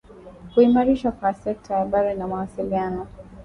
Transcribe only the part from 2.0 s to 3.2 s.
na mawasiliano